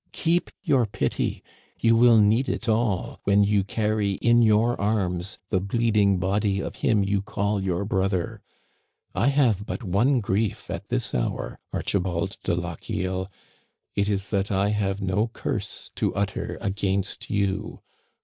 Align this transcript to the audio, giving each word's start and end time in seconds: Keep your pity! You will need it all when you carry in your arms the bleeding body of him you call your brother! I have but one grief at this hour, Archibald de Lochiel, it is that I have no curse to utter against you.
Keep 0.13 0.49
your 0.63 0.87
pity! 0.87 1.43
You 1.79 1.95
will 1.95 2.17
need 2.17 2.49
it 2.49 2.67
all 2.67 3.19
when 3.25 3.43
you 3.43 3.63
carry 3.63 4.13
in 4.13 4.41
your 4.41 4.75
arms 4.81 5.37
the 5.51 5.59
bleeding 5.61 6.17
body 6.17 6.59
of 6.59 6.77
him 6.77 7.03
you 7.03 7.21
call 7.21 7.61
your 7.61 7.85
brother! 7.85 8.41
I 9.13 9.27
have 9.27 9.63
but 9.67 9.83
one 9.83 10.19
grief 10.19 10.71
at 10.71 10.89
this 10.89 11.13
hour, 11.13 11.59
Archibald 11.71 12.37
de 12.43 12.55
Lochiel, 12.55 13.27
it 13.93 14.09
is 14.09 14.29
that 14.29 14.51
I 14.51 14.69
have 14.69 15.01
no 15.03 15.27
curse 15.27 15.91
to 15.97 16.15
utter 16.15 16.57
against 16.61 17.29
you. 17.29 17.81